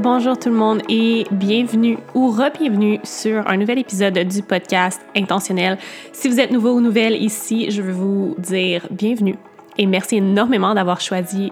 Bonjour 0.00 0.38
tout 0.38 0.48
le 0.48 0.54
monde 0.54 0.80
et 0.88 1.24
bienvenue 1.32 1.98
ou 2.14 2.30
re-bienvenue 2.30 3.00
sur 3.02 3.44
un 3.50 3.56
nouvel 3.56 3.80
épisode 3.80 4.16
du 4.16 4.42
podcast 4.42 5.00
Intentionnel. 5.16 5.76
Si 6.12 6.28
vous 6.28 6.38
êtes 6.38 6.52
nouveau 6.52 6.74
ou 6.74 6.80
nouvelle 6.80 7.20
ici, 7.20 7.72
je 7.72 7.82
veux 7.82 7.92
vous 7.92 8.36
dire 8.38 8.86
bienvenue 8.92 9.34
et 9.76 9.86
merci 9.86 10.18
énormément 10.18 10.72
d'avoir 10.72 11.00
choisi 11.00 11.50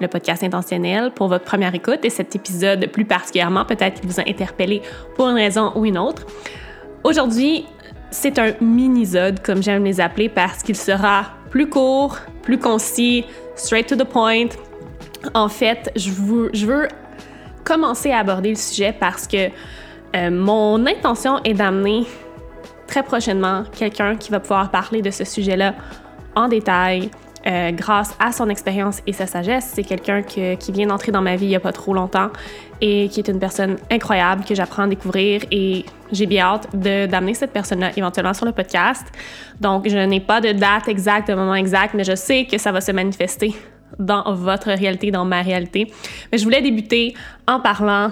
le 0.00 0.08
podcast 0.08 0.42
intentionnel 0.42 1.12
pour 1.12 1.28
votre 1.28 1.44
première 1.44 1.72
écoute 1.72 2.00
et 2.02 2.10
cet 2.10 2.34
épisode 2.34 2.88
plus 2.88 3.04
particulièrement 3.04 3.64
peut-être 3.64 4.00
qu'il 4.00 4.10
vous 4.10 4.18
a 4.18 4.28
interpellé 4.28 4.82
pour 5.14 5.28
une 5.28 5.36
raison 5.36 5.70
ou 5.76 5.84
une 5.84 5.96
autre. 5.96 6.26
Aujourd'hui, 7.04 7.64
c'est 8.10 8.40
un 8.40 8.54
mini-zode 8.60 9.40
comme 9.40 9.62
j'aime 9.62 9.84
les 9.84 10.00
appeler 10.00 10.28
parce 10.28 10.64
qu'il 10.64 10.76
sera 10.76 11.26
plus 11.48 11.68
court, 11.68 12.18
plus 12.42 12.58
concis, 12.58 13.24
straight 13.54 13.86
to 13.86 13.94
the 13.94 14.02
point. 14.04 14.48
En 15.32 15.48
fait, 15.48 15.92
je 15.94 16.10
je 16.52 16.66
veux 16.66 16.88
commencer 17.64 18.10
à 18.10 18.18
aborder 18.18 18.50
le 18.50 18.56
sujet 18.56 18.94
parce 18.98 19.26
que 19.26 19.48
euh, 20.14 20.30
mon 20.30 20.86
intention 20.86 21.40
est 21.44 21.54
d'amener 21.54 22.06
très 22.86 23.02
prochainement 23.02 23.64
quelqu'un 23.76 24.16
qui 24.16 24.30
va 24.30 24.40
pouvoir 24.40 24.70
parler 24.70 25.02
de 25.02 25.10
ce 25.10 25.24
sujet-là 25.24 25.74
en 26.36 26.48
détail. 26.48 27.10
Euh, 27.46 27.72
grâce 27.72 28.14
à 28.18 28.32
son 28.32 28.48
expérience 28.48 29.02
et 29.06 29.12
sa 29.12 29.26
sagesse, 29.26 29.72
c'est 29.74 29.82
quelqu'un 29.82 30.22
qui 30.22 30.72
vient 30.72 30.86
d'entrer 30.86 31.12
dans 31.12 31.20
ma 31.20 31.36
vie 31.36 31.44
il 31.44 31.50
n'y 31.50 31.56
a 31.56 31.60
pas 31.60 31.72
trop 31.72 31.92
longtemps 31.92 32.30
et 32.80 33.10
qui 33.10 33.20
est 33.20 33.28
une 33.28 33.38
personne 33.38 33.76
incroyable 33.90 34.44
que 34.44 34.54
j'apprends 34.54 34.84
à 34.84 34.86
découvrir 34.86 35.42
et 35.50 35.84
j'ai 36.10 36.24
bien 36.24 36.46
hâte 36.46 36.74
d'amener 36.74 37.34
cette 37.34 37.52
personne-là 37.52 37.90
éventuellement 37.96 38.32
sur 38.32 38.46
le 38.46 38.52
podcast. 38.52 39.06
Donc, 39.60 39.86
je 39.88 39.98
n'ai 39.98 40.20
pas 40.20 40.40
de 40.40 40.52
date 40.52 40.88
exacte, 40.88 41.28
de 41.28 41.34
moment 41.34 41.54
exact, 41.54 41.92
mais 41.92 42.04
je 42.04 42.14
sais 42.14 42.46
que 42.46 42.56
ça 42.56 42.72
va 42.72 42.80
se 42.80 42.92
manifester 42.92 43.54
dans 43.98 44.34
votre 44.34 44.70
réalité, 44.70 45.10
dans 45.10 45.24
ma 45.24 45.42
réalité. 45.42 45.92
Mais 46.30 46.38
je 46.38 46.44
voulais 46.44 46.62
débuter 46.62 47.14
en 47.46 47.60
parlant 47.60 48.10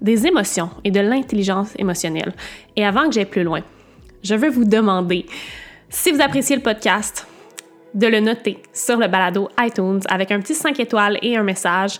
des 0.00 0.26
émotions 0.26 0.70
et 0.84 0.90
de 0.90 1.00
l'intelligence 1.00 1.70
émotionnelle. 1.78 2.32
Et 2.76 2.84
avant 2.84 3.06
que 3.06 3.12
j'aille 3.12 3.24
plus 3.24 3.42
loin, 3.42 3.60
je 4.22 4.34
veux 4.34 4.50
vous 4.50 4.64
demander, 4.64 5.26
si 5.88 6.12
vous 6.12 6.20
appréciez 6.20 6.56
le 6.56 6.62
podcast, 6.62 7.26
de 7.94 8.06
le 8.06 8.20
noter 8.20 8.58
sur 8.72 8.96
le 8.96 9.08
balado 9.08 9.48
iTunes 9.58 10.00
avec 10.08 10.30
un 10.30 10.40
petit 10.40 10.54
5 10.54 10.78
étoiles 10.78 11.18
et 11.22 11.36
un 11.36 11.42
message 11.42 11.98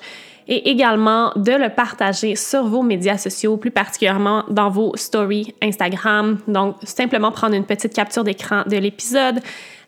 et 0.49 0.71
également 0.71 1.33
de 1.37 1.53
le 1.53 1.69
partager 1.69 2.35
sur 2.35 2.65
vos 2.65 2.83
médias 2.83 3.19
sociaux, 3.19 3.59
plus 3.59 3.71
particulièrement 3.71 4.45
dans 4.49 4.71
vos 4.71 4.97
stories 4.97 5.55
Instagram. 5.63 6.39
Donc, 6.49 6.77
simplement 6.85 7.31
prendre 7.31 7.55
une 7.55 7.67
petite 7.67 7.93
capture 7.93 8.25
d'écran 8.25 8.63
de 8.67 8.77
l'épisode, 8.77 9.41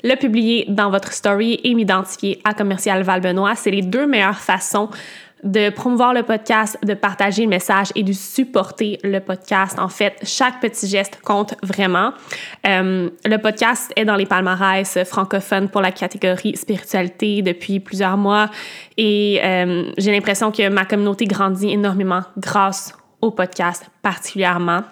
le 0.03 0.15
publier 0.17 0.67
dans 0.69 0.91
votre 0.91 1.13
story 1.13 1.61
et 1.65 1.75
m'identifier 1.75 2.41
à 2.45 2.55
Commercial 2.55 3.03
Val 3.03 3.21
Benoît. 3.21 3.55
C'est 3.55 3.71
les 3.71 3.83
deux 3.83 4.07
meilleures 4.07 4.39
façons 4.39 4.89
de 5.43 5.71
promouvoir 5.71 6.13
le 6.13 6.23
podcast, 6.23 6.77
de 6.85 6.95
partager 6.95 7.43
le 7.45 7.49
message 7.49 7.89
et 7.95 8.03
de 8.03 8.13
supporter 8.13 8.99
le 9.03 9.21
podcast. 9.21 9.79
En 9.79 9.89
fait, 9.89 10.15
chaque 10.23 10.61
petit 10.61 10.87
geste 10.87 11.21
compte 11.23 11.55
vraiment. 11.63 12.13
Euh, 12.67 13.09
le 13.25 13.37
podcast 13.39 13.93
est 13.97 14.05
dans 14.05 14.17
les 14.17 14.27
palmarès 14.27 14.99
francophones 15.05 15.69
pour 15.69 15.81
la 15.81 15.93
catégorie 15.93 16.57
spiritualité 16.57 17.43
depuis 17.43 17.81
plusieurs 17.81 18.17
mois 18.17 18.51
et 18.97 19.41
euh, 19.43 19.91
j'ai 19.97 20.13
l'impression 20.13 20.53
que 20.53 20.69
ma 20.69 20.85
communauté 20.85 21.25
grandit 21.25 21.71
énormément 21.71 22.23
grâce 22.37 22.95
au 23.23 23.31
podcast 23.31 23.87
particulièrement. 24.03 24.83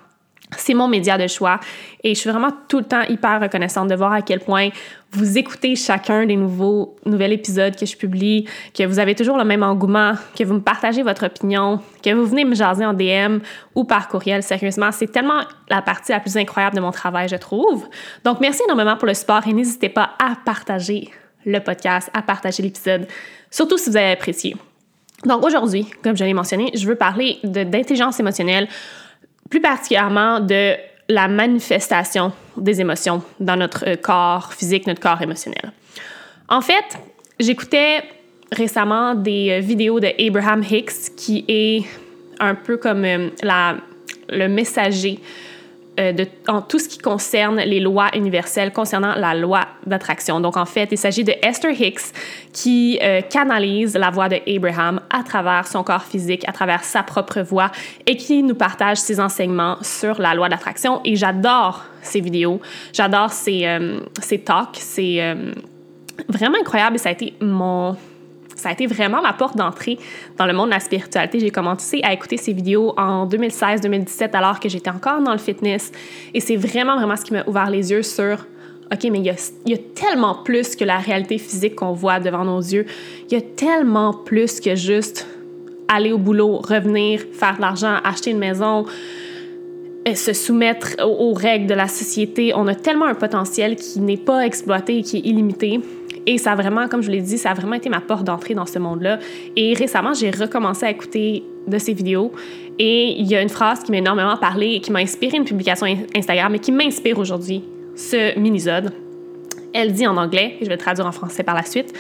C'est 0.57 0.75
mon 0.75 0.89
média 0.89 1.19
de 1.19 1.27
choix 1.27 1.61
et 2.03 2.15
je 2.15 2.21
suis 2.21 2.31
vraiment 2.31 2.51
tout 2.69 2.79
le 2.79 2.85
temps 2.85 3.03
hyper 3.03 3.41
reconnaissante 3.41 3.89
de 3.89 3.95
voir 3.95 4.13
à 4.13 4.23
quel 4.23 4.41
point 4.41 4.71
vous 5.13 5.39
écoutez 5.39 5.77
chacun 5.77 6.27
des 6.27 6.37
nouveaux 6.37 6.97
épisodes 7.07 7.77
que 7.77 7.87
je 7.87 7.97
publie, 7.97 8.47
que 8.75 8.85
vous 8.85 8.99
avez 8.99 9.15
toujours 9.15 9.37
le 9.37 9.45
même 9.45 9.63
engouement, 9.63 10.15
que 10.37 10.45
vous 10.45 10.55
me 10.55 10.61
partagez 10.61 11.03
votre 11.03 11.27
opinion, 11.27 11.81
que 12.03 12.13
vous 12.13 12.27
venez 12.27 12.45
me 12.45 12.55
jaser 12.55 12.85
en 12.85 12.93
DM 12.93 13.39
ou 13.75 13.85
par 13.85 14.09
courriel. 14.09 14.43
Sérieusement, 14.43 14.91
c'est 14.93 15.11
tellement 15.11 15.41
la 15.69 15.83
partie 15.83 16.13
la 16.13 16.21
plus 16.21 16.37
incroyable 16.37 16.77
de 16.77 16.81
mon 16.81 16.93
travail, 16.93 17.29
je 17.29 17.37
trouve. 17.37 17.87
Donc, 18.25 18.41
merci 18.41 18.63
énormément 18.65 18.97
pour 18.97 19.09
le 19.09 19.15
support 19.15 19.47
et 19.47 19.53
n'hésitez 19.53 19.89
pas 19.89 20.11
à 20.19 20.35
partager 20.45 21.11
le 21.45 21.61
podcast, 21.61 22.11
à 22.15 22.23
partager 22.23 22.63
l'épisode, 22.63 23.07
surtout 23.51 23.79
si 23.79 23.91
vous 23.91 23.97
avez 23.97 24.13
apprécié. 24.13 24.57
Donc, 25.25 25.45
aujourd'hui, 25.45 25.87
comme 26.03 26.17
je 26.17 26.25
l'ai 26.25 26.35
mentionné, 26.35 26.71
je 26.75 26.87
veux 26.87 26.95
parler 26.95 27.39
d'intelligence 27.43 28.21
émotionnelle 28.21 28.69
plus 29.51 29.61
particulièrement 29.61 30.41
de 30.41 30.75
la 31.09 31.29
manifestation 31.29 32.33
des 32.57 32.81
émotions 32.81 33.23
dans 33.41 33.57
notre 33.57 33.89
euh, 33.89 33.97
corps 33.97 34.53
physique, 34.53 34.87
notre 34.87 35.01
corps 35.01 35.23
émotionnel. 35.23 35.73
En 36.49 36.61
fait, 36.61 36.99
j'écoutais 37.41 38.03
récemment 38.53 39.15
des 39.15 39.51
euh, 39.51 39.61
vidéos 39.61 40.01
de 40.01 40.09
Abraham 40.27 40.63
Hicks, 40.63 41.15
qui 41.17 41.45
est 41.49 41.85
un 42.41 42.55
peu 42.55 42.77
comme 42.77 43.05
euh, 43.05 43.31
la, 43.43 43.77
le 44.29 44.49
messager 44.49 45.21
euh, 45.99 46.25
en 46.47 46.63
tout 46.63 46.79
ce 46.79 46.89
qui 46.89 46.99
concerne 46.99 47.59
les 47.61 47.81
lois 47.81 48.09
universelles 48.15 48.73
concernant 48.73 49.15
la 49.15 49.35
loi 49.35 49.67
d'attraction. 49.87 50.41
Donc, 50.41 50.57
en 50.57 50.65
fait, 50.65 50.89
il 50.93 50.99
s'agit 50.99 51.25
de 51.25 51.35
Esther 51.43 51.73
Hicks 51.73 52.13
qui 52.53 52.99
euh, 53.03 53.21
canalise 53.23 53.95
la 53.97 54.11
voix 54.11 54.29
de 54.29 54.39
Abraham 54.47 55.01
à 55.11 55.23
travers 55.23 55.67
son 55.67 55.83
corps 55.83 56.05
physique, 56.05 56.49
à 56.49 56.53
travers 56.53 56.85
sa 56.85 57.03
propre 57.03 57.41
voix 57.41 57.71
et 58.07 58.17
qui 58.17 58.43
nous 58.43 58.55
partage 58.55 58.99
ses 58.99 59.21
enseignements 59.21 59.79
sur 59.83 60.21
la 60.21 60.35
loi 60.35 60.49
d'attraction. 60.49 61.01
Et 61.05 61.17
j'adore 61.17 61.85
ces 62.03 62.21
vidéos, 62.21 62.61
j'adore 62.93 63.33
ces, 63.33 63.67
euh, 63.67 64.01
ces 64.21 64.39
talks, 64.39 64.77
c'est 64.79 65.37
vraiment 66.29 66.59
incroyable 66.59 66.97
et 66.97 66.99
ça 66.99 67.09
a 67.11 67.13
été 67.13 67.35
mon 67.41 67.97
ça 68.59 68.71
a 68.71 68.73
été 68.73 68.87
vraiment 68.87 69.23
ma 69.23 69.33
porte 69.33 69.57
d'entrée 69.57 69.99
dans 70.37 70.47
le 70.47 70.53
monde 70.53 70.69
de 70.69 70.75
la 70.75 70.81
spiritualité. 70.81 71.41
J'ai 71.41 71.51
commencé 71.51 72.01
à 72.03 72.13
écouter 72.13 72.37
ces 72.37 72.53
vidéos 72.53 72.93
en 72.97 73.27
2016-2017 73.27 74.31
alors 74.33 74.61
que 74.61 74.69
j'étais 74.69 74.91
encore 74.91 75.23
dans 75.23 75.33
le 75.33 75.39
fitness. 75.39 75.93
Et 76.35 76.41
c'est 76.41 76.57
vraiment, 76.57 76.97
vraiment 76.97 77.17
ce 77.17 77.25
qui 77.25 77.33
m'a 77.33 77.45
ouvert 77.47 77.71
les 77.71 77.91
yeux 77.91 78.03
sur 78.03 78.47
OK, 78.93 79.05
mais 79.11 79.19
il 79.19 79.27
y, 79.27 79.35
il 79.67 79.73
y 79.73 79.75
a, 79.75 79.79
tellement 79.95 80.35
plus 80.35 80.75
que 80.75 80.85
la 80.85 80.97
réalité 80.97 81.37
physique 81.37 81.77
qu'on 81.77 81.93
voit 81.93 82.21
devant 82.21 82.45
nos 82.45 82.61
yeux. 82.61 82.87
Il 83.31 83.35
y 83.35 83.37
a 83.37 83.43
tellement 83.43 84.15
plus 84.15 84.61
que 84.61 84.75
juste 84.75 85.27
aller 85.89 86.13
au 86.13 86.19
boulot, 86.19 86.59
revenir, 86.59 87.21
faire 87.33 87.57
de 87.57 87.61
l'argent, 87.61 87.97
acheter 88.03 88.31
une 88.31 88.39
maison, 88.39 88.87
se 90.15 90.33
soumettre 90.33 90.97
aux, 91.05 91.33
règles 91.33 91.67
de 91.67 91.75
la 91.75 91.89
société. 91.89 92.53
On 92.55 92.67
a 92.67 92.75
tellement 92.75 93.07
un 93.07 93.15
potentiel 93.15 93.77
qui 93.77 94.01
n'est 94.01 94.17
pas 94.17 94.45
exploité 94.47 94.99
et 94.99 95.03
qui 95.03 95.19
est 95.19 95.21
illimité. 95.21 95.81
Et 96.27 96.39
ça 96.39 96.53
a 96.53 96.57
vraiment, 96.57 96.89
comme 96.89 97.03
je 97.03 97.11
l'ai 97.11 97.23
dit, 97.23 97.39
ça 97.39 97.53
a 97.53 97.55
vraiment 97.55 97.75
été 97.75 97.89
ma 97.89 98.01
porte 98.01 98.25
d'entrée 98.25 98.55
dans 98.55 98.67
ce 98.67 98.79
monde-là. 98.79 99.19
Et 99.57 99.73
récemment, 99.75 100.13
j'ai 100.13 100.31
recommencé 100.31 100.87
à 100.87 100.91
écouter 100.91 101.43
de 101.67 101.79
ces 101.79 101.95
vidéos. 101.95 102.33
Et 102.79 103.19
il 103.19 103.27
y 103.27 103.35
a 103.35 103.43
une 103.43 103.49
phrase 103.49 103.83
qui 103.83 103.91
m'a 103.91 103.99
énormément 103.99 104.37
parlé 104.37 104.75
et 104.75 104.81
qui 104.81 104.93
m'a 104.93 105.01
inspiré 105.01 105.37
une 105.37 105.45
publication 105.45 105.87
Instagram 106.15 106.55
et 106.55 106.59
qui 106.59 106.71
m'inspire 106.71 107.19
aujourd'hui, 107.19 107.63
ce 107.97 108.39
mini-zode. 108.39 108.93
Elle 109.73 109.93
dit 109.93 110.07
en 110.07 110.17
anglais, 110.17 110.57
et 110.61 110.65
je 110.65 110.71
vais 110.71 110.77
traduire 110.77 111.07
en 111.07 111.13
français 111.13 111.43
par 111.43 111.55
la 111.55 111.63
suite, 111.63 111.93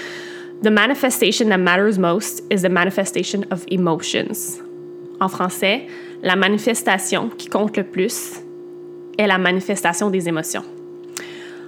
The 0.60 0.70
manifestation 0.70 1.50
that 1.50 1.58
matters 1.58 1.98
most 1.98 2.42
is 2.50 2.62
the 2.62 2.68
manifestation 2.68 3.44
of 3.52 3.64
emotions. 3.70 4.60
En 5.20 5.28
français, 5.28 5.86
la 6.22 6.36
manifestation 6.36 7.28
qui 7.36 7.48
compte 7.48 7.76
le 7.76 7.84
plus 7.84 8.34
est 9.18 9.26
la 9.26 9.38
manifestation 9.38 10.10
des 10.10 10.28
émotions. 10.28 10.62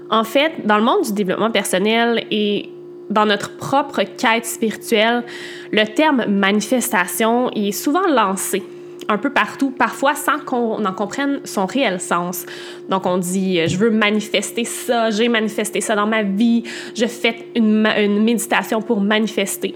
En 0.08 0.24
fait, 0.24 0.66
dans 0.66 0.76
le 0.76 0.84
monde 0.84 1.02
du 1.04 1.12
développement 1.12 1.50
personnel 1.50 2.24
et 2.30 2.68
dans 3.10 3.26
notre 3.26 3.56
propre 3.56 4.02
quête 4.02 4.46
spirituelle, 4.46 5.24
le 5.72 5.84
terme 5.84 6.26
manifestation 6.26 7.50
est 7.50 7.72
souvent 7.72 8.06
lancé 8.08 8.62
un 9.08 9.18
peu 9.18 9.30
partout, 9.30 9.72
parfois 9.72 10.14
sans 10.14 10.38
qu'on 10.38 10.84
en 10.84 10.92
comprenne 10.92 11.40
son 11.44 11.66
réel 11.66 12.00
sens. 12.00 12.46
Donc 12.88 13.06
on 13.06 13.18
dit, 13.18 13.66
je 13.66 13.76
veux 13.76 13.90
manifester 13.90 14.64
ça, 14.64 15.10
j'ai 15.10 15.28
manifesté 15.28 15.80
ça 15.80 15.96
dans 15.96 16.06
ma 16.06 16.22
vie, 16.22 16.62
je 16.94 17.06
fais 17.06 17.36
une, 17.56 17.86
une 17.86 18.22
méditation 18.22 18.80
pour 18.80 19.00
manifester. 19.00 19.74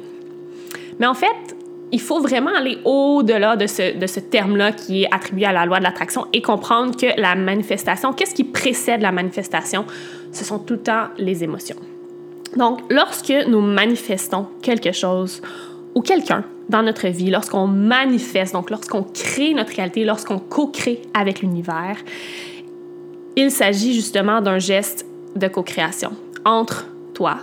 Mais 1.00 1.06
en 1.06 1.14
fait, 1.14 1.56
il 1.94 2.00
faut 2.00 2.20
vraiment 2.20 2.50
aller 2.52 2.79
au-delà 2.85 3.55
de 3.55 3.69
ce, 3.69 3.96
de 3.96 4.06
ce 4.08 4.19
terme-là 4.19 4.73
qui 4.73 5.05
est 5.05 5.14
attribué 5.14 5.44
à 5.44 5.52
la 5.52 5.64
loi 5.64 5.79
de 5.79 5.85
l'attraction 5.85 6.26
et 6.32 6.43
comprendre 6.43 6.96
que 6.96 7.06
la 7.20 7.37
manifestation, 7.37 8.12
qu'est-ce 8.12 8.35
qui 8.35 8.43
précède 8.43 9.00
la 9.00 9.12
manifestation? 9.12 9.85
Ce 10.32 10.44
sont 10.44 10.58
tout 10.58 10.75
le 10.75 10.81
temps 10.81 11.06
les 11.19 11.44
émotions. 11.44 11.76
Donc, 12.56 12.81
lorsque 12.91 13.32
nous 13.46 13.61
manifestons 13.61 14.49
quelque 14.61 14.91
chose 14.91 15.41
ou 15.94 16.00
quelqu'un 16.00 16.43
dans 16.69 16.82
notre 16.82 17.06
vie, 17.06 17.31
lorsqu'on 17.31 17.69
manifeste, 17.69 18.55
donc 18.55 18.70
lorsqu'on 18.70 19.05
crée 19.05 19.55
notre 19.55 19.76
réalité, 19.76 20.05
lorsqu'on 20.05 20.40
co-crée 20.40 21.00
avec 21.14 21.43
l'univers, 21.43 21.97
il 23.37 23.52
s'agit 23.52 23.94
justement 23.94 24.40
d'un 24.40 24.58
geste 24.58 25.06
de 25.37 25.47
co-création 25.47 26.11
entre 26.44 26.88
toi 27.14 27.37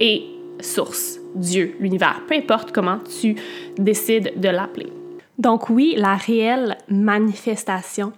et 0.00 0.24
source, 0.60 1.20
Dieu, 1.34 1.76
l'univers, 1.80 2.22
peu 2.26 2.34
importe 2.34 2.72
comment 2.72 2.98
tu 2.98 3.36
décides 3.76 4.40
de 4.40 4.48
l'appeler. 4.48 4.92
Donc 5.38 5.68
oui, 5.68 5.94
la 5.96 6.14
réelle 6.14 6.78
manifestation 6.88 8.12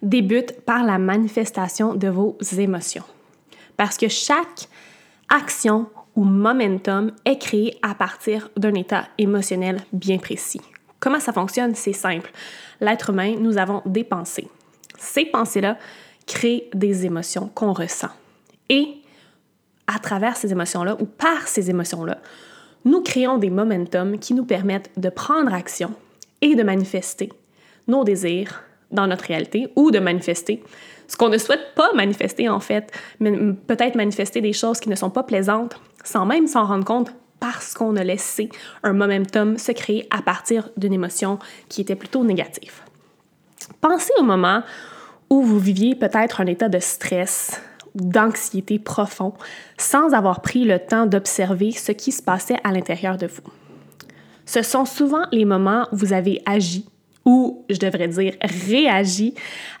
débute 0.00 0.60
par 0.62 0.84
la 0.84 0.98
manifestation 0.98 1.94
de 1.94 2.08
vos 2.08 2.36
émotions. 2.58 3.04
Parce 3.76 3.96
que 3.96 4.08
chaque 4.08 4.68
action 5.28 5.86
ou 6.16 6.24
momentum 6.24 7.12
est 7.24 7.38
créé 7.38 7.78
à 7.82 7.94
partir 7.94 8.50
d'un 8.56 8.74
état 8.74 9.08
émotionnel 9.18 9.80
bien 9.92 10.18
précis. 10.18 10.60
Comment 11.00 11.20
ça 11.20 11.32
fonctionne? 11.32 11.74
C'est 11.74 11.92
simple. 11.92 12.30
L'être 12.80 13.10
humain, 13.10 13.34
nous 13.38 13.58
avons 13.58 13.82
des 13.86 14.04
pensées. 14.04 14.48
Ces 14.98 15.24
pensées-là 15.24 15.78
créent 16.26 16.68
des 16.74 17.06
émotions 17.06 17.50
qu'on 17.54 17.72
ressent. 17.72 18.10
Et 18.68 19.02
à 19.86 19.98
travers 19.98 20.36
ces 20.36 20.52
émotions-là 20.52 20.96
ou 21.00 21.06
par 21.06 21.48
ces 21.48 21.70
émotions-là, 21.70 22.18
nous 22.84 23.02
créons 23.02 23.38
des 23.38 23.50
momentum 23.50 24.18
qui 24.18 24.34
nous 24.34 24.44
permettent 24.44 24.90
de 24.96 25.08
prendre 25.08 25.52
action 25.52 25.92
et 26.40 26.54
de 26.54 26.62
manifester 26.62 27.30
nos 27.88 28.04
désirs 28.04 28.62
dans 28.90 29.06
notre 29.06 29.24
réalité 29.24 29.68
ou 29.76 29.90
de 29.90 29.98
manifester 29.98 30.62
ce 31.12 31.16
qu'on 31.16 31.28
ne 31.28 31.36
souhaite 31.36 31.74
pas 31.74 31.92
manifester 31.92 32.48
en 32.48 32.60
fait, 32.60 32.90
mais 33.20 33.32
peut-être 33.66 33.96
manifester 33.96 34.40
des 34.40 34.54
choses 34.54 34.80
qui 34.80 34.88
ne 34.88 34.96
sont 34.96 35.10
pas 35.10 35.22
plaisantes 35.22 35.78
sans 36.04 36.24
même 36.24 36.46
s'en 36.46 36.64
rendre 36.64 36.86
compte 36.86 37.12
parce 37.38 37.74
qu'on 37.74 37.96
a 37.96 38.04
laissé 38.04 38.48
un 38.82 38.92
momentum 38.94 39.58
se 39.58 39.72
créer 39.72 40.06
à 40.10 40.22
partir 40.22 40.70
d'une 40.76 40.92
émotion 40.92 41.38
qui 41.68 41.82
était 41.82 41.96
plutôt 41.96 42.24
négative. 42.24 42.80
Pensez 43.80 44.12
au 44.18 44.22
moment 44.22 44.62
où 45.28 45.42
vous 45.42 45.58
viviez 45.58 45.94
peut-être 45.94 46.40
un 46.40 46.46
état 46.46 46.68
de 46.68 46.78
stress, 46.78 47.60
d'anxiété 47.94 48.78
profond, 48.78 49.34
sans 49.76 50.12
avoir 50.12 50.40
pris 50.40 50.64
le 50.64 50.78
temps 50.78 51.06
d'observer 51.06 51.72
ce 51.72 51.92
qui 51.92 52.12
se 52.12 52.22
passait 52.22 52.58
à 52.64 52.72
l'intérieur 52.72 53.16
de 53.16 53.26
vous. 53.26 53.50
Ce 54.46 54.62
sont 54.62 54.84
souvent 54.84 55.24
les 55.32 55.44
moments 55.44 55.86
où 55.92 55.96
vous 55.96 56.12
avez 56.12 56.42
agi 56.46 56.86
ou, 57.24 57.64
je 57.70 57.78
devrais 57.78 58.08
dire, 58.08 58.34
réagi 58.42 59.34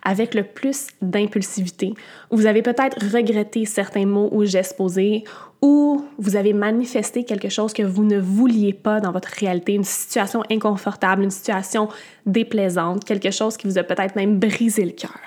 avec 0.04 0.34
le 0.34 0.44
plus 0.44 0.86
d'impulsivité. 1.00 1.94
Vous 2.30 2.46
avez 2.46 2.62
peut-être 2.62 2.96
regretté 3.12 3.64
certains 3.64 4.06
mots 4.06 4.28
ou 4.32 4.44
gestes 4.44 4.76
posés, 4.76 5.24
ou 5.60 6.04
vous 6.18 6.36
avez 6.36 6.52
manifesté 6.52 7.24
quelque 7.24 7.48
chose 7.48 7.72
que 7.72 7.82
vous 7.82 8.04
ne 8.04 8.18
vouliez 8.18 8.72
pas 8.72 9.00
dans 9.00 9.12
votre 9.12 9.28
réalité, 9.28 9.74
une 9.74 9.84
situation 9.84 10.42
inconfortable, 10.50 11.22
une 11.22 11.30
situation 11.30 11.88
déplaisante, 12.26 13.04
quelque 13.04 13.30
chose 13.30 13.56
qui 13.56 13.66
vous 13.66 13.78
a 13.78 13.82
peut-être 13.82 14.16
même 14.16 14.38
brisé 14.38 14.84
le 14.84 14.92
cœur. 14.92 15.18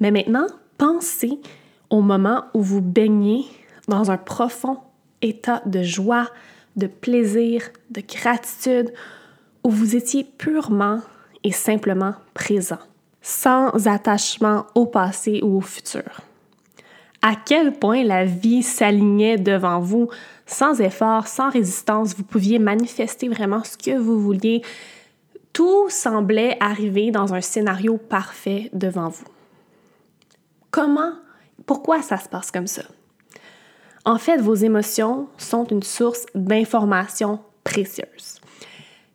Mais 0.00 0.10
maintenant, 0.10 0.46
pensez 0.78 1.40
au 1.90 2.00
moment 2.00 2.44
où 2.54 2.62
vous 2.62 2.80
baignez 2.82 3.44
dans 3.88 4.10
un 4.10 4.16
profond 4.16 4.78
état 5.22 5.62
de 5.66 5.82
joie, 5.82 6.28
de 6.76 6.86
plaisir, 6.86 7.62
de 7.90 8.00
gratitude, 8.00 8.92
où 9.64 9.70
vous 9.70 9.96
étiez 9.96 10.24
purement 10.24 11.00
et 11.44 11.52
simplement 11.52 12.14
présent, 12.34 12.78
sans 13.22 13.86
attachement 13.86 14.66
au 14.74 14.86
passé 14.86 15.40
ou 15.42 15.58
au 15.58 15.60
futur. 15.60 16.20
À 17.22 17.34
quel 17.34 17.72
point 17.72 18.04
la 18.04 18.24
vie 18.24 18.62
s'alignait 18.62 19.38
devant 19.38 19.80
vous, 19.80 20.08
sans 20.44 20.80
effort, 20.80 21.26
sans 21.26 21.50
résistance, 21.50 22.14
vous 22.14 22.22
pouviez 22.22 22.58
manifester 22.58 23.28
vraiment 23.28 23.64
ce 23.64 23.76
que 23.76 23.96
vous 23.96 24.20
vouliez. 24.20 24.62
Tout 25.52 25.88
semblait 25.88 26.56
arriver 26.60 27.10
dans 27.10 27.34
un 27.34 27.40
scénario 27.40 27.96
parfait 27.96 28.70
devant 28.72 29.08
vous. 29.08 29.24
Comment, 30.76 31.12
pourquoi 31.64 32.02
ça 32.02 32.18
se 32.18 32.28
passe 32.28 32.50
comme 32.50 32.66
ça? 32.66 32.82
En 34.04 34.18
fait, 34.18 34.36
vos 34.36 34.54
émotions 34.54 35.26
sont 35.38 35.64
une 35.64 35.82
source 35.82 36.26
d'informations 36.34 37.40
précieuses. 37.64 38.42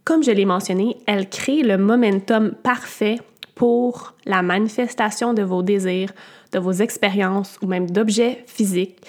Comme 0.03 0.23
je 0.23 0.31
l'ai 0.31 0.45
mentionné, 0.45 0.97
elles 1.05 1.29
créent 1.29 1.61
le 1.61 1.77
momentum 1.77 2.55
parfait 2.63 3.19
pour 3.53 4.15
la 4.25 4.41
manifestation 4.41 5.35
de 5.35 5.43
vos 5.43 5.61
désirs, 5.61 6.11
de 6.51 6.57
vos 6.57 6.71
expériences 6.71 7.59
ou 7.61 7.67
même 7.67 7.91
d'objets 7.91 8.43
physiques 8.47 9.05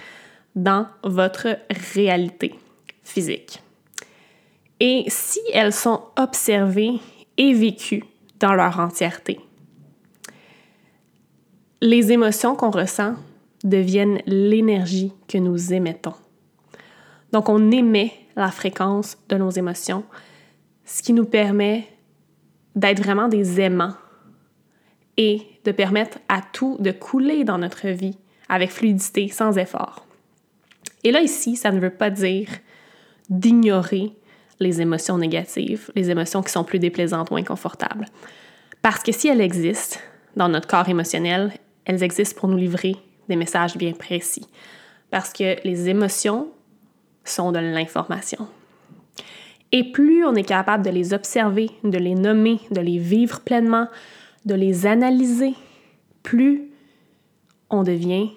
dans 0.54 0.88
votre 1.04 1.56
réalité 1.94 2.54
physique. 3.02 3.62
Et 4.78 5.04
si 5.08 5.40
elles 5.54 5.72
sont 5.72 6.02
observées 6.18 7.00
et 7.38 7.54
vécues 7.54 8.04
dans 8.40 8.52
leur 8.52 8.78
entièreté, 8.78 9.40
les 11.82 12.12
émotions 12.12 12.54
qu'on 12.54 12.70
ressent 12.70 13.16
deviennent 13.64 14.22
l'énergie 14.24 15.12
que 15.28 15.36
nous 15.36 15.72
émettons. 15.72 16.14
Donc 17.32 17.48
on 17.48 17.72
émet 17.72 18.12
la 18.36 18.52
fréquence 18.52 19.18
de 19.28 19.36
nos 19.36 19.50
émotions 19.50 20.04
ce 20.84 21.02
qui 21.02 21.12
nous 21.12 21.24
permet 21.24 21.88
d'être 22.76 23.02
vraiment 23.02 23.28
des 23.28 23.60
aimants 23.60 23.94
et 25.16 25.42
de 25.64 25.72
permettre 25.72 26.18
à 26.28 26.40
tout 26.52 26.76
de 26.80 26.92
couler 26.92 27.44
dans 27.44 27.58
notre 27.58 27.88
vie 27.88 28.16
avec 28.48 28.70
fluidité, 28.70 29.28
sans 29.28 29.58
effort. 29.58 30.06
Et 31.04 31.10
là, 31.10 31.20
ici, 31.20 31.56
ça 31.56 31.70
ne 31.70 31.80
veut 31.80 31.90
pas 31.90 32.10
dire 32.10 32.48
d'ignorer 33.28 34.12
les 34.60 34.80
émotions 34.80 35.18
négatives, 35.18 35.90
les 35.94 36.10
émotions 36.10 36.42
qui 36.42 36.52
sont 36.52 36.64
plus 36.64 36.78
déplaisantes 36.78 37.30
ou 37.30 37.36
inconfortables. 37.36 38.06
Parce 38.82 39.02
que 39.02 39.12
si 39.12 39.28
elles 39.28 39.40
existent 39.40 39.98
dans 40.36 40.48
notre 40.48 40.68
corps 40.68 40.88
émotionnel, 40.88 41.52
elles 41.84 42.02
existent 42.02 42.38
pour 42.38 42.48
nous 42.48 42.56
livrer 42.56 42.96
des 43.28 43.36
messages 43.36 43.76
bien 43.76 43.92
précis. 43.92 44.46
Parce 45.10 45.32
que 45.32 45.56
les 45.64 45.88
émotions 45.88 46.48
sont 47.24 47.52
de 47.52 47.58
l'information. 47.58 48.48
Et 49.72 49.90
plus 49.90 50.24
on 50.24 50.34
est 50.34 50.44
capable 50.44 50.84
de 50.84 50.90
les 50.90 51.14
observer, 51.14 51.70
de 51.82 51.98
les 51.98 52.14
nommer, 52.14 52.60
de 52.70 52.80
les 52.80 52.98
vivre 52.98 53.40
pleinement, 53.40 53.88
de 54.44 54.54
les 54.54 54.86
analyser, 54.86 55.54
plus 56.22 56.70
on 57.70 57.82
devient 57.82 58.30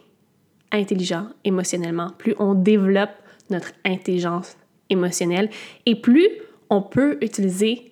intelligent 0.71 1.27
émotionnellement, 1.43 2.11
plus 2.17 2.35
on 2.39 2.53
développe 2.53 3.11
notre 3.49 3.71
intelligence 3.85 4.55
émotionnelle 4.89 5.49
et 5.85 5.95
plus 5.95 6.27
on 6.69 6.81
peut 6.81 7.17
utiliser 7.21 7.91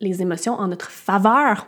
les 0.00 0.22
émotions 0.22 0.54
en 0.54 0.68
notre 0.68 0.90
faveur 0.90 1.66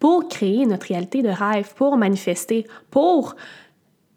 pour 0.00 0.28
créer 0.28 0.66
notre 0.66 0.88
réalité 0.88 1.22
de 1.22 1.28
rêve, 1.28 1.72
pour 1.76 1.96
manifester, 1.96 2.66
pour 2.90 3.36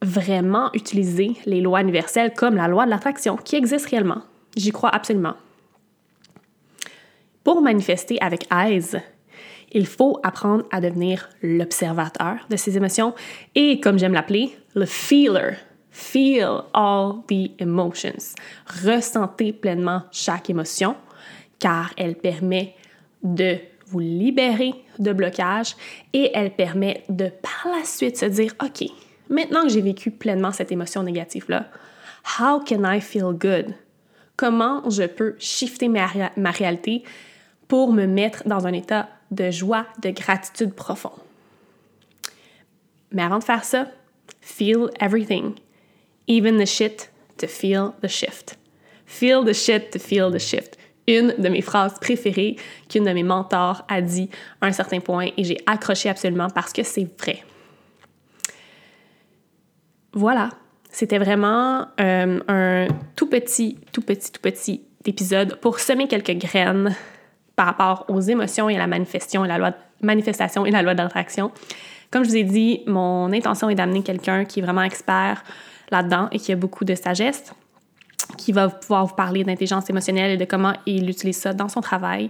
vraiment 0.02 0.72
utiliser 0.74 1.36
les 1.46 1.62
lois 1.62 1.82
universelles 1.82 2.34
comme 2.34 2.56
la 2.56 2.68
loi 2.68 2.86
de 2.86 2.90
l'attraction 2.90 3.38
qui 3.38 3.56
existe 3.56 3.86
réellement. 3.88 4.24
J'y 4.56 4.72
crois 4.72 4.90
absolument. 4.90 5.36
Pour 7.44 7.62
manifester 7.62 8.18
avec 8.22 8.48
aise, 8.52 9.00
il 9.72 9.86
faut 9.86 10.20
apprendre 10.24 10.66
à 10.72 10.80
devenir 10.80 11.30
l'observateur 11.42 12.46
de 12.50 12.56
ses 12.56 12.78
émotions 12.78 13.14
et, 13.56 13.80
comme 13.80 14.00
j'aime 14.00 14.14
l'appeler, 14.14 14.56
le 14.76 14.86
feeler. 14.86 15.58
Feel 15.96 16.64
all 16.74 17.18
the 17.28 17.52
emotions. 17.60 18.34
Ressentez 18.84 19.54
pleinement 19.54 20.02
chaque 20.12 20.50
émotion 20.50 20.96
car 21.60 21.92
elle 21.98 22.16
permet 22.16 22.76
de 23.22 23.58
vous 23.94 24.00
libérer 24.00 24.74
de 24.98 25.14
blocage 25.14 25.76
et 26.14 26.32
elle 26.34 26.52
permet 26.52 27.04
de 27.10 27.30
par 27.30 27.72
la 27.72 27.86
suite 27.86 28.18
se 28.18 28.26
dire 28.26 28.54
OK, 28.64 28.90
maintenant 29.30 29.64
que 29.64 29.70
j'ai 29.70 29.82
vécu 29.82 30.10
pleinement 30.10 30.52
cette 30.52 30.72
émotion 30.72 31.04
négative-là, 31.04 31.68
how 32.40 32.60
can 32.60 32.84
I 32.84 33.00
feel 33.00 33.34
good? 33.34 33.76
Comment 34.36 34.90
je 34.90 35.04
peux 35.04 35.36
shifter 35.38 35.88
ma, 35.88 36.08
ma 36.36 36.52
réalité 36.52 37.04
pour 37.68 37.94
me 37.94 38.08
mettre 38.08 38.48
dans 38.48 38.66
un 38.66 38.74
état 38.74 39.10
de 39.32 39.52
joie, 39.52 39.86
de 40.02 40.10
gratitude 40.10 40.74
profond. 40.74 41.14
Mais 43.12 43.22
avant 43.24 43.40
de 43.40 43.44
faire 43.44 43.64
ça, 43.64 43.88
feel 44.42 44.90
everything, 45.00 45.56
even 46.28 46.58
the 46.58 46.66
shit 46.66 47.12
to 47.38 47.48
feel 47.48 47.94
the 48.02 48.08
shift. 48.08 48.58
Feel 49.06 49.44
the 49.44 49.54
shit 49.54 49.92
to 49.92 50.00
feel 50.00 50.32
the 50.32 50.40
shift. 50.40 50.78
Une 51.08 51.36
de 51.38 51.50
mes 51.50 51.62
phrases 51.62 52.00
préférées 52.00 52.56
qu'une 52.90 53.04
de 53.04 53.12
mes 53.12 53.24
mentors 53.24 53.84
a 53.90 54.02
dit 54.02 54.30
à 54.62 54.68
un 54.68 54.72
certain 54.72 55.00
point 55.00 55.28
et 55.36 55.44
j'ai 55.44 55.58
accroché 55.66 56.10
absolument 56.10 56.48
parce 56.50 56.72
que 56.72 56.84
c'est 56.84 57.08
vrai. 57.20 57.44
Voilà, 60.14 60.50
c'était 60.90 61.18
vraiment 61.18 61.88
euh, 62.00 62.40
un 62.48 62.88
tout 63.16 63.28
petit, 63.28 63.80
tout 63.92 64.02
petit, 64.02 64.32
tout 64.32 64.42
petit 64.42 64.82
épisode 65.06 65.56
pour 65.60 65.80
semer 65.80 66.08
quelques 66.08 66.38
graines 66.38 66.96
par 67.56 67.66
rapport 67.66 68.06
aux 68.08 68.22
émotions 68.22 68.70
et 68.70 68.76
à 68.76 68.80
la 68.80 68.88
manifestation 68.88 69.44
et 69.44 69.48
la 69.48 69.58
loi 69.58 69.72
de, 69.72 69.76
manifestation 70.02 70.66
et 70.66 70.72
la 70.72 70.82
loi 70.82 70.94
d'attraction. 70.94 71.52
Comme 72.12 72.24
je 72.24 72.30
vous 72.30 72.38
ai 72.38 72.44
dit, 72.44 72.82
mon 72.86 73.32
intention 73.34 73.70
est 73.70 73.76
d'amener 73.76 74.04
quelqu'un 74.04 74.46
qui 74.46 74.60
est 74.60 74.64
vraiment 74.64 74.84
expert 74.84 75.44
là-dedans 75.90 76.28
et 76.32 76.40
qui 76.40 76.52
a 76.52 76.56
beaucoup 76.56 76.86
de 76.86 76.96
sagesse, 76.96 77.54
qui 78.38 78.52
va 78.52 78.70
pouvoir 78.70 79.06
vous 79.06 79.16
parler 79.16 79.44
d'intelligence 79.44 79.90
émotionnelle 79.90 80.32
et 80.32 80.38
de 80.38 80.46
comment 80.46 80.74
il 80.86 81.10
utilise 81.10 81.38
ça 81.38 81.54
dans 81.54 81.70
son 81.70 81.82
travail. 81.82 82.30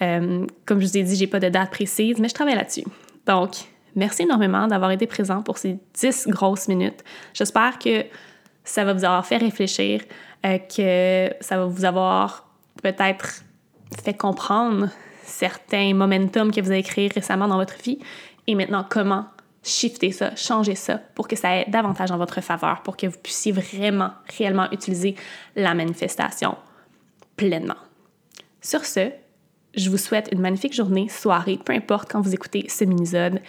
Euh, 0.00 0.46
comme 0.66 0.80
je 0.80 0.86
vous 0.86 0.96
ai 0.96 1.02
dit, 1.02 1.16
j'ai 1.16 1.26
pas 1.26 1.40
de 1.40 1.48
date 1.48 1.70
précise, 1.70 2.18
mais 2.18 2.28
je 2.28 2.34
travaille 2.34 2.54
là-dessus. 2.54 2.84
Donc, 3.26 3.50
merci 3.94 4.22
énormément 4.22 4.66
d'avoir 4.66 4.90
été 4.90 5.06
présent 5.06 5.42
pour 5.42 5.58
ces 5.58 5.78
10 5.94 6.28
grosses 6.28 6.68
minutes. 6.68 7.04
J'espère 7.34 7.78
que 7.78 8.04
ça 8.64 8.84
va 8.84 8.92
vous 8.92 9.04
avoir 9.04 9.24
fait 9.26 9.38
réfléchir, 9.38 10.02
euh, 10.46 10.58
que 10.58 11.34
ça 11.40 11.58
va 11.58 11.66
vous 11.66 11.84
avoir 11.84 12.48
peut-être 12.82 13.42
fait 14.02 14.14
comprendre 14.14 14.88
certains 15.24 15.94
momentum 15.94 16.50
que 16.50 16.60
vous 16.60 16.70
avez 16.70 16.82
créés 16.82 17.08
récemment 17.08 17.48
dans 17.48 17.56
votre 17.56 17.76
vie 17.82 17.98
et 18.46 18.54
maintenant 18.54 18.84
comment 18.88 19.26
shifter 19.62 20.12
ça, 20.12 20.34
changer 20.34 20.74
ça 20.74 20.98
pour 21.14 21.28
que 21.28 21.36
ça 21.36 21.56
ait 21.56 21.66
davantage 21.68 22.10
en 22.10 22.18
votre 22.18 22.40
faveur, 22.40 22.82
pour 22.82 22.96
que 22.96 23.06
vous 23.06 23.18
puissiez 23.22 23.52
vraiment, 23.52 24.10
réellement 24.38 24.70
utiliser 24.72 25.14
la 25.56 25.74
manifestation 25.74 26.56
pleinement. 27.36 27.76
Sur 28.60 28.84
ce, 28.84 29.10
Je 29.74 29.88
vous 29.88 29.96
souhaite 29.96 30.28
une 30.32 30.40
magnifique 30.40 30.74
journée, 30.74 31.08
soirée, 31.08 31.58
peu 31.64 31.72
importe 31.72 32.10
quand 32.10 32.20
vous 32.20 32.34
écoutez 32.34 32.66
ce 32.68 32.84
mini-sode. 32.84 33.40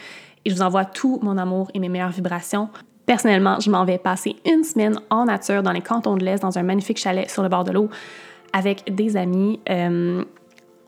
Et 0.46 0.50
je 0.50 0.56
vous 0.56 0.62
envoie 0.62 0.86
tout 0.86 1.20
mon 1.22 1.38
amour 1.38 1.70
et 1.74 1.80
mes 1.80 1.90
meilleures 1.90 2.12
vibrations. 2.12 2.70
Personnellement, 3.06 3.60
je 3.60 3.70
m'en 3.70 3.84
vais 3.84 3.98
passer 3.98 4.38
une 4.46 4.64
semaine 4.64 5.00
en 5.10 5.26
nature 5.26 5.64
dans 5.64 5.74
les 5.74 5.82
cantons 5.82 6.16
de 6.16 6.24
l'Est, 6.24 6.42
dans 6.42 6.58
un 6.58 6.64
magnifique 6.64 6.98
chalet 6.98 7.30
sur 7.30 7.44
le 7.44 7.50
bord 7.50 7.66
de 7.66 7.72
l'eau, 7.72 7.90
avec 8.54 8.94
des 8.94 9.18
amis. 9.18 9.60
Euh, 9.70 10.24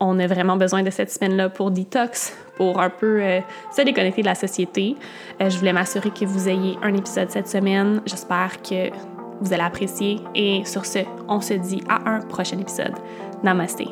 on 0.00 0.18
a 0.18 0.26
vraiment 0.26 0.56
besoin 0.56 0.82
de 0.82 0.90
cette 0.90 1.10
semaine-là 1.10 1.48
pour 1.48 1.70
detox, 1.70 2.36
pour 2.56 2.80
un 2.80 2.90
peu 2.90 3.22
euh, 3.22 3.40
se 3.74 3.82
déconnecter 3.82 4.22
de 4.22 4.26
la 4.26 4.34
société. 4.34 4.96
Euh, 5.40 5.50
je 5.50 5.58
voulais 5.58 5.72
m'assurer 5.72 6.10
que 6.10 6.24
vous 6.24 6.48
ayez 6.48 6.78
un 6.82 6.94
épisode 6.94 7.30
cette 7.30 7.48
semaine. 7.48 8.02
J'espère 8.06 8.60
que 8.62 8.90
vous 9.40 9.52
allez 9.52 9.62
apprécier. 9.62 10.20
Et 10.34 10.64
sur 10.64 10.84
ce, 10.84 11.00
on 11.28 11.40
se 11.40 11.54
dit 11.54 11.82
à 11.88 12.10
un 12.10 12.20
prochain 12.20 12.58
épisode. 12.58 12.94
Namaste. 13.42 13.84